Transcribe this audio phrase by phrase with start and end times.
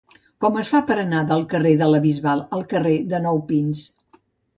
[0.43, 3.85] Com es fa per anar del carrer de la Bisbal al carrer de Nou Pins?